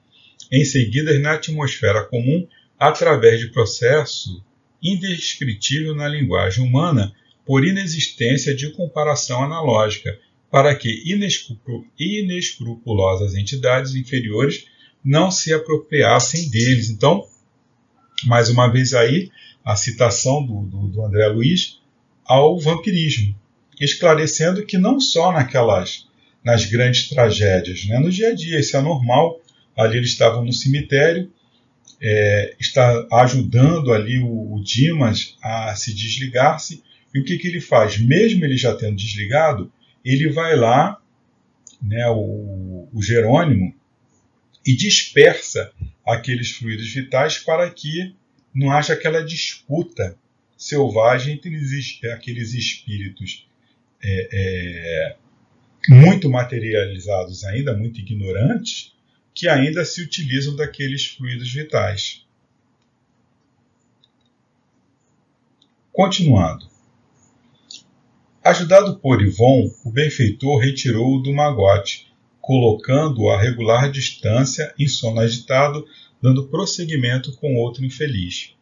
[0.50, 2.48] em seguida na atmosfera comum
[2.78, 4.42] através de processo
[4.82, 10.18] indescritível na linguagem humana por inexistência de comparação analógica,
[10.50, 11.02] para que
[11.98, 14.66] inescrupulosas entidades inferiores
[15.04, 16.90] não se apropriassem deles.
[16.90, 17.26] Então,
[18.24, 19.30] mais uma vez aí,
[19.64, 21.80] a citação do, do, do André Luiz
[22.24, 23.34] ao vampirismo,
[23.80, 26.08] esclarecendo que não só naquelas
[26.42, 27.98] nas grandes tragédias, né?
[27.98, 29.40] no dia a dia, isso é normal,
[29.76, 31.30] Ali eles estavam no cemitério,
[32.00, 36.82] é, está ajudando ali o, o, Dimas a se desligar-se.
[37.12, 37.98] E o que, que ele faz?
[37.98, 39.72] Mesmo ele já tendo desligado,
[40.04, 41.00] ele vai lá,
[41.82, 43.73] né, o, o Jerônimo,
[44.66, 45.72] e dispersa
[46.06, 48.14] aqueles fluidos vitais para que
[48.54, 50.16] não haja aquela disputa
[50.56, 53.46] selvagem entre aqueles espíritos
[54.02, 55.16] é, é,
[55.88, 58.92] muito materializados ainda, muito ignorantes,
[59.34, 62.24] que ainda se utilizam daqueles fluidos vitais.
[65.92, 66.68] Continuando.
[68.42, 72.12] Ajudado por Ivon, o benfeitor retirou-o do magote,
[72.44, 75.86] colocando-o a regular distância em sono agitado,
[76.20, 78.54] dando prosseguimento com outro infeliz.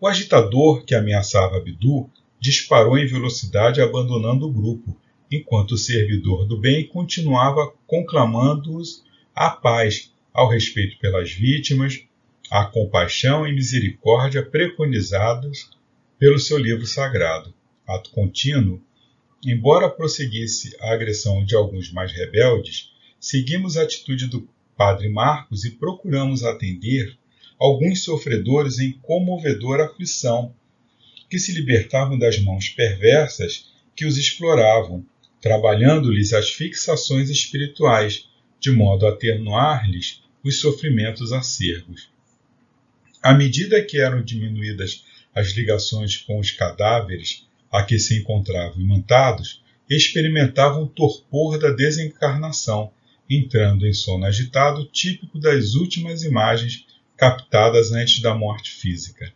[0.00, 2.08] O agitador que ameaçava Abdu
[2.40, 4.96] disparou em velocidade abandonando o grupo,
[5.30, 9.04] enquanto o servidor do bem continuava conclamando-os
[9.34, 12.02] à paz, ao respeito pelas vítimas,
[12.50, 15.68] à compaixão e misericórdia preconizadas
[16.18, 17.52] pelo seu livro sagrado.
[17.86, 18.80] Ato contínuo,
[19.44, 25.72] embora prosseguisse a agressão de alguns mais rebeldes, seguimos a atitude do padre Marcos e
[25.72, 27.16] procuramos atender
[27.58, 30.54] alguns sofredores em comovedora aflição,
[31.28, 35.04] que se libertavam das mãos perversas que os exploravam,
[35.40, 38.26] trabalhando-lhes as fixações espirituais,
[38.58, 42.08] de modo a atenuar-lhes os sofrimentos acerbos.
[43.22, 45.04] À medida que eram diminuídas
[45.34, 52.92] as ligações com os cadáveres a que se encontravam imantados, experimentavam o torpor da desencarnação,
[53.30, 56.84] entrando em sono agitado típico das últimas imagens
[57.16, 59.32] captadas antes da morte física.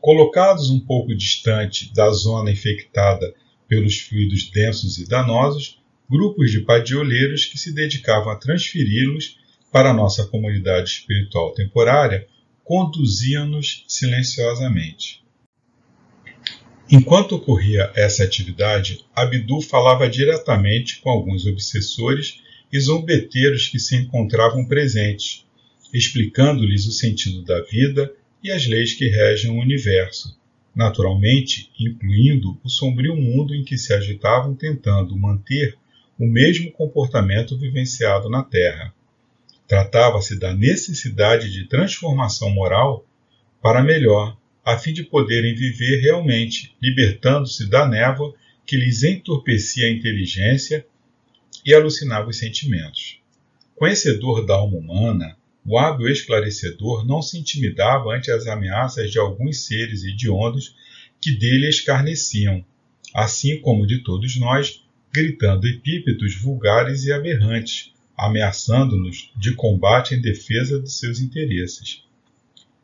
[0.00, 3.32] Colocados um pouco distante da zona infectada
[3.68, 5.78] pelos fluidos densos e danosos,
[6.10, 9.38] grupos de padioleiros que se dedicavam a transferi-los
[9.70, 12.26] para nossa comunidade espiritual temporária
[12.64, 15.22] conduziam-nos silenciosamente.
[16.90, 24.64] Enquanto ocorria essa atividade, Abdu falava diretamente com alguns obsessores e zombeteiros que se encontravam
[24.64, 25.44] presentes,
[25.92, 30.36] explicando-lhes o sentido da vida e as leis que regem o universo,
[30.74, 35.76] naturalmente incluindo o sombrio mundo em que se agitavam tentando manter
[36.18, 38.94] o mesmo comportamento vivenciado na Terra.
[39.68, 43.06] Tratava-se da necessidade de transformação moral
[43.60, 48.34] para melhor, a fim de poderem viver realmente, libertando-se da névoa
[48.66, 50.86] que lhes entorpecia a inteligência
[51.64, 53.18] e alucinava os sentimentos.
[53.74, 59.66] Conhecedor da alma humana, o hábil esclarecedor não se intimidava ante as ameaças de alguns
[59.66, 60.74] seres hediondos
[61.20, 62.64] que dele escarneciam,
[63.14, 70.80] assim como de todos nós, gritando epípetos vulgares e aberrantes, ameaçando-nos de combate em defesa
[70.80, 72.02] de seus interesses.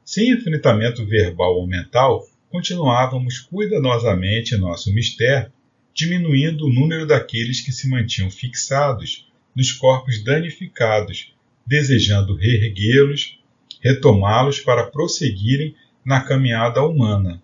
[0.04, 5.52] Sem enfrentamento verbal ou mental, continuávamos cuidadosamente nosso mistério,
[5.98, 11.34] diminuindo o número daqueles que se mantinham fixados nos corpos danificados,
[11.66, 13.40] desejando reerguê-los,
[13.80, 17.42] retomá-los para prosseguirem na caminhada humana.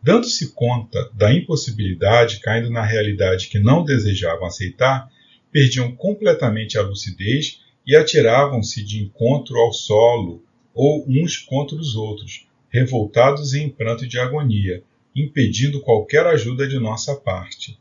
[0.00, 5.10] Dando-se conta da impossibilidade, caindo na realidade que não desejavam aceitar,
[5.50, 12.46] perdiam completamente a lucidez e atiravam-se de encontro ao solo ou uns contra os outros,
[12.68, 17.78] revoltados em pranto de agonia, impedindo qualquer ajuda de nossa parte.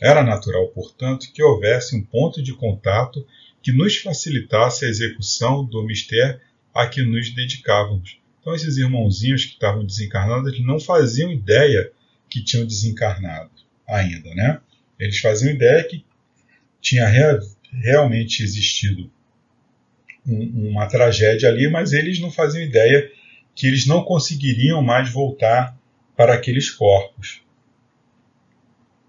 [0.00, 3.26] Era natural, portanto, que houvesse um ponto de contato
[3.62, 6.40] que nos facilitasse a execução do mistério
[6.74, 8.18] a que nos dedicávamos.
[8.40, 11.92] Então, esses irmãozinhos que estavam desencarnados, não faziam ideia
[12.28, 13.50] que tinham desencarnado
[13.86, 14.60] ainda, né?
[14.98, 16.04] Eles faziam ideia que
[16.80, 17.06] tinha
[17.72, 19.10] realmente existido
[20.26, 23.10] um, uma tragédia ali, mas eles não faziam ideia
[23.54, 25.76] que eles não conseguiriam mais voltar
[26.20, 27.40] para aqueles corpos.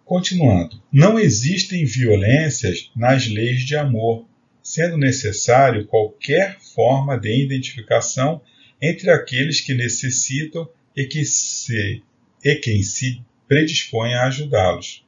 [0.06, 4.26] Continuando, não existem violências nas leis de amor,
[4.64, 8.42] sendo necessário qualquer forma de identificação
[8.82, 12.02] entre aqueles que necessitam e, que se,
[12.46, 15.04] e quem se predispõe a ajudá-los.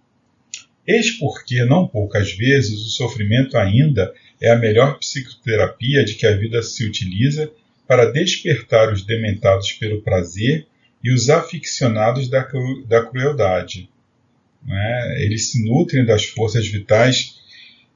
[0.85, 6.36] Eis porque, não poucas vezes, o sofrimento ainda é a melhor psicoterapia de que a
[6.36, 7.49] vida se utiliza
[7.88, 10.67] para despertar os dementados pelo prazer
[11.04, 13.89] e os aficionados da, cru da crueldade.
[14.66, 15.24] Né?
[15.24, 17.39] Eles se nutrem das forças vitais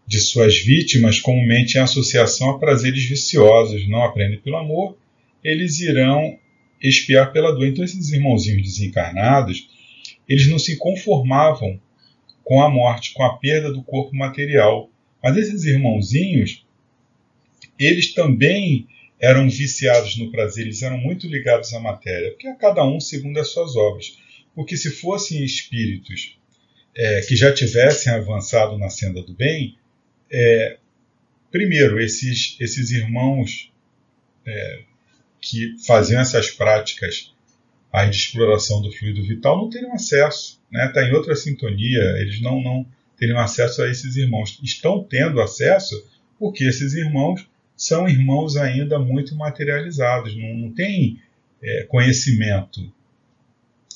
[0.05, 4.97] de suas vítimas comumente em associação a prazeres viciosos, não aprendem pelo amor,
[5.43, 6.37] eles irão
[6.81, 7.67] expiar pela dor.
[7.67, 9.69] Então esses irmãozinhos desencarnados,
[10.27, 11.79] eles não se conformavam
[12.43, 14.89] com a morte, com a perda do corpo material.
[15.21, 16.65] Mas esses irmãozinhos,
[17.77, 18.87] eles também
[19.19, 23.39] eram viciados no prazer, eles eram muito ligados à matéria, porque a cada um segundo
[23.39, 24.17] as suas obras.
[24.53, 26.37] Porque se fossem espíritos
[26.95, 29.77] é, que já tivessem avançado na senda do bem,
[30.31, 30.77] é,
[31.51, 33.71] primeiro, esses, esses irmãos
[34.45, 34.79] é,
[35.39, 37.33] que faziam essas práticas
[37.91, 40.87] aí de exploração do fluido vital não teriam acesso, está né?
[40.89, 42.85] Tá em outra sintonia, eles não, não
[43.17, 44.59] teriam acesso a esses irmãos.
[44.61, 46.05] Estão tendo acesso
[46.37, 47.47] porque esses irmãos
[47.77, 51.21] são irmãos ainda muito materializados, não, não têm
[51.61, 52.91] é, conhecimento.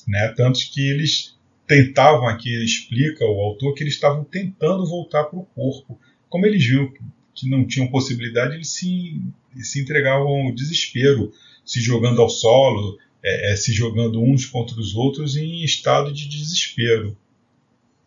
[0.06, 0.28] Né?
[0.36, 5.44] Tanto que eles tentavam, aqui explica o autor, que eles estavam tentando voltar para o
[5.46, 5.98] corpo.
[6.28, 6.92] Como eles viram
[7.34, 9.20] que não tinham possibilidade, eles se,
[9.56, 11.32] se entregavam ao desespero,
[11.64, 16.28] se jogando ao solo, é, é, se jogando uns contra os outros em estado de
[16.28, 17.16] desespero.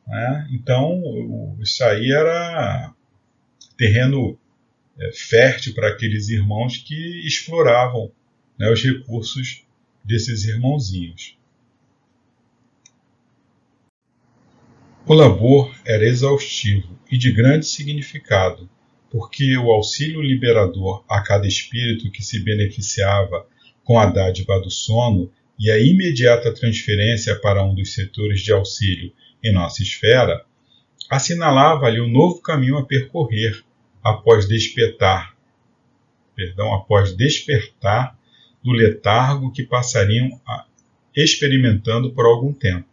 [0.08, 0.48] Né?
[0.52, 2.94] Então, isso aí era
[3.78, 4.38] terreno
[5.00, 8.12] é, fértil para aqueles irmãos que exploravam
[8.58, 9.64] né, os recursos
[10.04, 11.38] desses irmãozinhos.
[15.06, 18.70] O labor era exaustivo e de grande significado,
[19.12, 23.48] porque o auxílio liberador a cada espírito que se beneficiava
[23.84, 29.14] com a dádiva do sono e a imediata transferência para um dos setores de auxílio
[29.44, 30.44] em nossa esfera,
[31.10, 33.64] assinalava-lhe um novo caminho a percorrer
[34.06, 35.36] após despertar,
[36.36, 38.16] perdão, após despertar
[38.64, 40.30] do letargo que passariam
[41.16, 42.86] experimentando por algum tempo.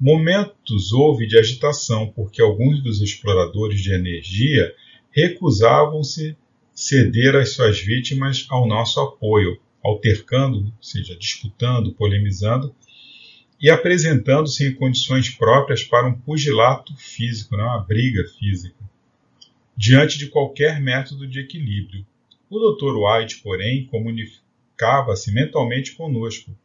[0.00, 4.74] Momentos houve de agitação, porque alguns dos exploradores de energia
[5.10, 6.34] recusavam-se
[6.72, 12.74] ceder as suas vítimas ao nosso apoio, altercando, ou seja, disputando, polemizando
[13.60, 18.83] e apresentando-se em condições próprias para um pugilato físico, não, né, uma briga física,
[19.76, 22.06] diante de qualquer método de equilíbrio.
[22.48, 22.94] O Dr.
[22.96, 26.56] White, porém, comunicava-se mentalmente conosco,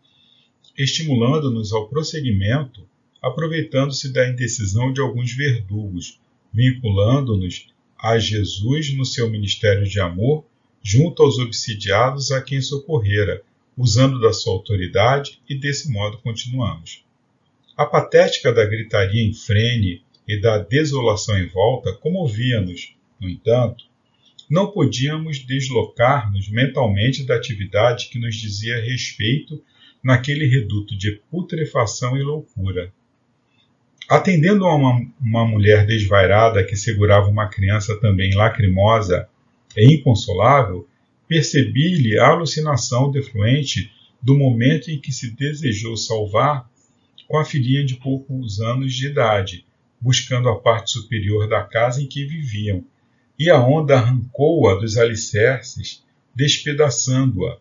[0.78, 2.88] estimulando-nos ao prosseguimento,
[3.22, 6.20] aproveitando-se da indecisão de alguns verdugos,
[6.54, 10.46] vinculando-nos a Jesus no seu ministério de amor
[10.82, 13.42] junto aos obsidiados a quem socorrera,
[13.78, 17.04] usando da sua autoridade, e desse modo continuamos.
[17.76, 23.86] A patética da gritaria em frene e da desolação em volta comovia-nos, no entanto,
[24.50, 29.62] não podíamos deslocar-nos mentalmente da atividade que nos dizia respeito
[30.04, 32.92] naquele reduto de putrefação e loucura.
[34.10, 39.30] Atendendo a uma, uma mulher desvairada que segurava uma criança também lacrimosa
[39.76, 40.88] é inconsolável,
[41.28, 46.68] percebi-lhe a alucinação defluente do momento em que se desejou salvar
[47.28, 49.64] com a filhinha de poucos anos de idade,
[50.02, 52.84] buscando a parte superior da casa em que viviam,
[53.40, 56.04] e a onda arrancou-a dos alicerces,
[56.36, 57.58] despedaçando-a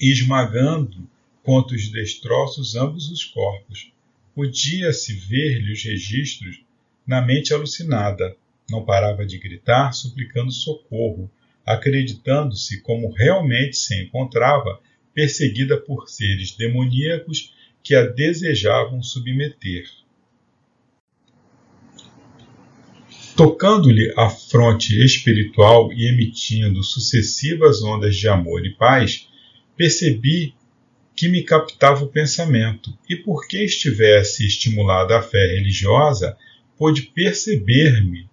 [0.00, 1.08] e esmagando
[1.42, 3.92] contra os destroços ambos os corpos.
[4.34, 6.60] Podia-se ver-lhe os registros
[7.06, 8.36] na mente alucinada,
[8.68, 11.30] não parava de gritar, suplicando socorro,
[11.64, 14.80] acreditando-se como realmente se encontrava
[15.14, 19.84] perseguida por seres demoníacos que a desejavam submeter.
[23.42, 29.26] Tocando-lhe a fronte espiritual e emitindo sucessivas ondas de amor e paz,
[29.76, 30.54] percebi
[31.16, 36.36] que me captava o pensamento, e porque estivesse estimulada a fé religiosa,
[36.78, 38.30] pôde perceber-me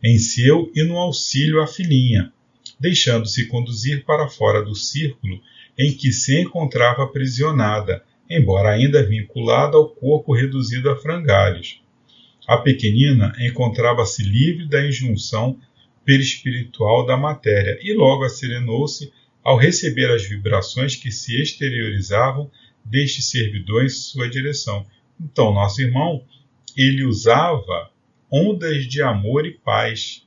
[0.00, 2.32] em seu e no auxílio à filhinha,
[2.78, 5.40] deixando-se conduzir para fora do círculo
[5.76, 11.80] em que se encontrava aprisionada, embora ainda vinculada ao corpo reduzido a frangalhos.
[12.46, 15.58] A pequenina encontrava-se livre da injunção
[16.04, 22.50] perispiritual da matéria e logo acerenou-se ao receber as vibrações que se exteriorizavam
[22.84, 24.86] deste servidor em sua direção.
[25.20, 26.24] Então, nosso irmão,
[26.76, 27.90] ele usava
[28.30, 30.24] ondas de amor e paz.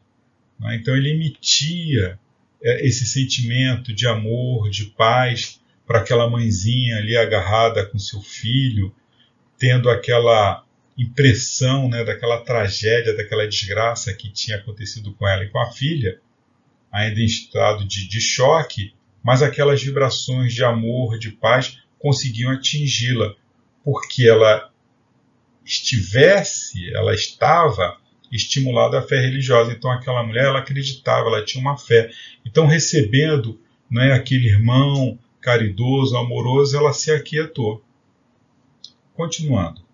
[0.59, 0.75] Né?
[0.75, 2.19] Então ele emitia
[2.61, 8.93] é, esse sentimento de amor, de paz para aquela mãezinha ali agarrada com seu filho,
[9.57, 10.63] tendo aquela
[10.99, 16.19] impressão né, daquela tragédia, daquela desgraça que tinha acontecido com ela e com a filha,
[16.91, 18.93] ainda em estado de, de choque,
[19.23, 23.33] mas aquelas vibrações de amor, de paz conseguiam atingi-la,
[23.83, 24.69] porque ela
[25.65, 27.97] estivesse, ela estava
[28.31, 29.71] estimulada à fé religiosa.
[29.71, 32.11] Então aquela mulher, ela acreditava, ela tinha uma fé.
[32.45, 37.83] Então recebendo não é, aquele irmão caridoso, amoroso, ela se aquietou.
[39.15, 39.88] Continuando.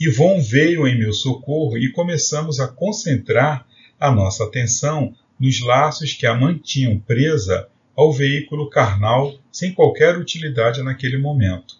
[0.00, 3.66] Ivon veio em meu socorro e começamos a concentrar
[3.98, 10.82] a nossa atenção nos laços que a mantinham presa ao veículo carnal sem qualquer utilidade
[10.82, 11.78] naquele momento.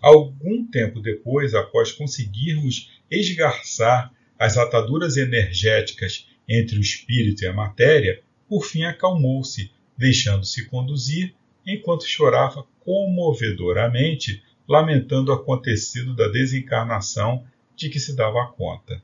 [0.00, 8.22] Algum tempo depois, após conseguirmos esgarçar as ataduras energéticas entre o espírito e a matéria,
[8.48, 11.34] por fim acalmou-se, deixando-se conduzir
[11.66, 17.44] enquanto chorava comovedoramente, lamentando o acontecido da desencarnação
[17.74, 19.00] de que se dava conta.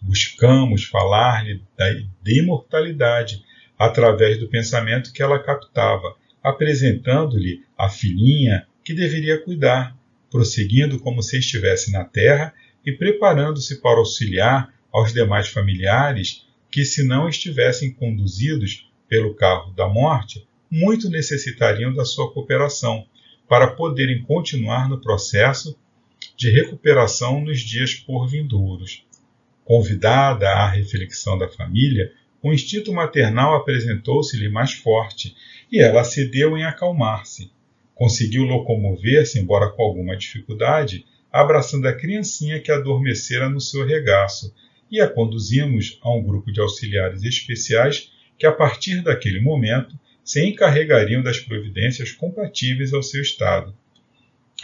[0.00, 1.86] Buscamos falar-lhe da
[2.26, 3.44] imortalidade
[3.78, 9.96] através do pensamento que ela captava, apresentando-lhe a filhinha que deveria cuidar,
[10.30, 17.06] prosseguindo como se estivesse na terra e preparando-se para auxiliar aos demais familiares que, se
[17.06, 23.06] não estivessem conduzidos pelo carro da morte, muito necessitariam da sua cooperação
[23.48, 25.78] para poderem continuar no processo
[26.36, 29.04] de recuperação nos dias por vindouros.
[29.64, 35.34] Convidada à reflexão da família, o instinto maternal apresentou-se-lhe mais forte
[35.72, 37.50] e ela cedeu em acalmar-se.
[37.94, 44.54] Conseguiu locomover-se, embora com alguma dificuldade, abraçando a criancinha que adormecera no seu regaço,
[44.90, 50.42] e a conduzimos a um grupo de auxiliares especiais que, a partir daquele momento, se
[50.42, 53.74] encarregariam das providências compatíveis ao seu estado.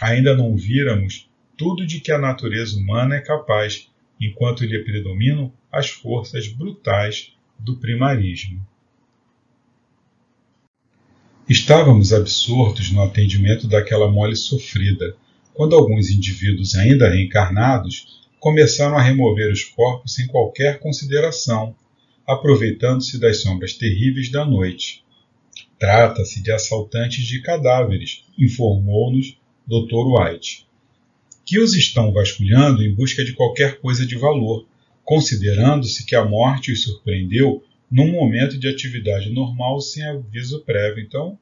[0.01, 3.87] Ainda não víramos tudo de que a natureza humana é capaz,
[4.19, 8.65] enquanto lhe predominam as forças brutais do primarismo.
[11.47, 15.15] Estávamos absortos no atendimento daquela mole sofrida,
[15.53, 21.75] quando alguns indivíduos ainda reencarnados começaram a remover os corpos sem qualquer consideração,
[22.25, 25.03] aproveitando-se das sombras terríveis da noite.
[25.81, 30.05] Trata-se de assaltantes de cadáveres, informou-nos Dr.
[30.13, 30.67] White,
[31.43, 34.67] que os estão vasculhando em busca de qualquer coisa de valor,
[35.03, 41.03] considerando-se que a morte os surpreendeu num momento de atividade normal sem aviso prévio.
[41.03, 41.35] Então,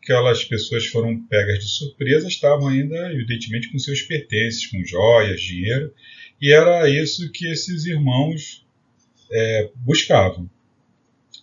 [0.00, 5.92] aquelas pessoas foram pegas de surpresa, estavam ainda, evidentemente, com seus pertences, com joias, dinheiro,
[6.40, 8.64] e era isso que esses irmãos
[9.32, 10.48] é, buscavam.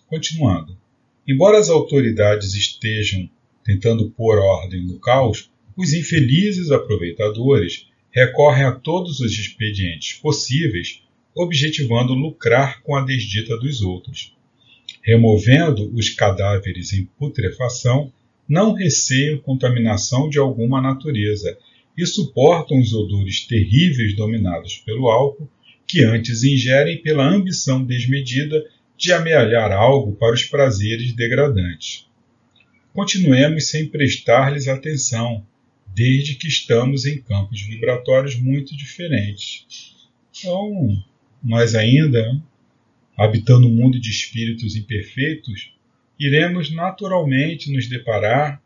[0.06, 0.87] Continuando.
[1.28, 3.28] Embora as autoridades estejam
[3.62, 11.02] tentando pôr ordem no caos, os infelizes aproveitadores recorrem a todos os expedientes possíveis,
[11.34, 14.34] objetivando lucrar com a desdita dos outros.
[15.02, 18.10] Removendo os cadáveres em putrefação,
[18.48, 21.58] não receiam contaminação de alguma natureza
[21.96, 25.48] e suportam os odores terríveis dominados pelo álcool,
[25.86, 28.64] que antes ingerem pela ambição desmedida
[28.98, 32.04] de amealhar algo para os prazeres degradantes.
[32.92, 35.46] Continuemos sem prestar-lhes atenção,
[35.94, 39.94] desde que estamos em campos vibratórios muito diferentes.
[40.36, 41.00] Então,
[41.42, 42.42] nós ainda,
[43.16, 45.72] habitando um mundo de espíritos imperfeitos,
[46.18, 48.60] iremos naturalmente nos deparar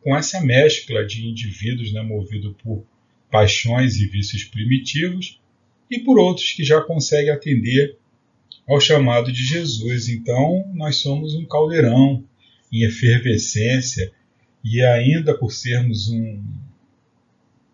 [0.00, 2.86] com essa mescla de indivíduos né, movidos por
[3.30, 5.38] paixões e vícios primitivos
[5.90, 7.98] e por outros que já conseguem atender
[8.68, 10.08] ao chamado de Jesus.
[10.08, 12.24] Então, nós somos um caldeirão
[12.72, 14.12] em efervescência
[14.62, 16.42] e ainda por sermos um,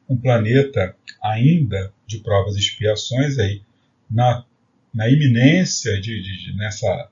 [0.08, 3.62] um planeta ainda de provas e expiações aí
[4.10, 4.44] na,
[4.92, 7.08] na iminência de, de, de, nessa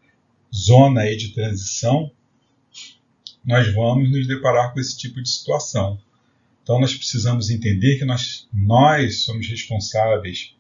[0.54, 2.10] zona aí de transição,
[3.44, 5.98] nós vamos nos deparar com esse tipo de situação.
[6.62, 10.54] Então nós precisamos entender que nós, nós somos responsáveis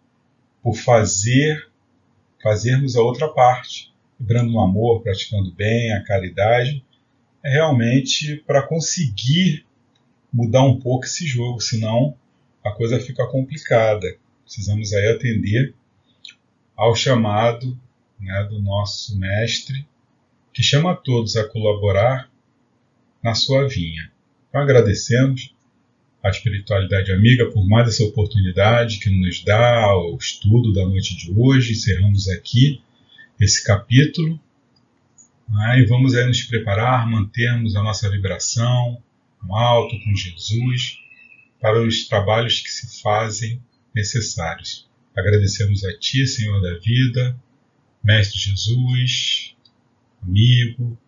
[0.62, 1.67] por fazer
[2.42, 6.84] fazermos a outra parte, vibrando no amor, praticando bem, a caridade,
[7.44, 9.64] é realmente para conseguir
[10.32, 12.16] mudar um pouco esse jogo, senão
[12.64, 14.16] a coisa fica complicada.
[14.44, 15.74] Precisamos aí atender
[16.76, 17.78] ao chamado
[18.20, 19.86] né, do nosso mestre,
[20.52, 22.30] que chama a todos a colaborar
[23.22, 24.10] na sua vinha.
[24.48, 25.54] Então agradecemos
[26.22, 31.32] a espiritualidade amiga por mais essa oportunidade que nos dá ao estudo da noite de
[31.32, 31.72] hoje.
[31.72, 32.80] Encerramos aqui
[33.40, 34.38] esse capítulo
[35.48, 39.02] né, e vamos aí nos preparar, mantermos a nossa vibração
[39.42, 40.98] no alto com Jesus
[41.60, 43.60] para os trabalhos que se fazem
[43.94, 44.88] necessários.
[45.16, 47.38] Agradecemos a Ti, Senhor da vida,
[48.02, 49.56] Mestre Jesus,
[50.22, 50.98] amigo,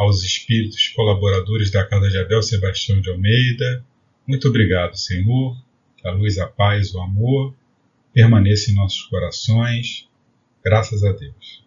[0.00, 3.84] aos espíritos colaboradores da Casa de Abel Sebastião de Almeida.
[4.26, 5.54] Muito obrigado, Senhor.
[5.98, 7.54] Que a luz, a paz, o amor
[8.10, 10.08] permaneça em nossos corações.
[10.64, 11.62] Graças a Deus.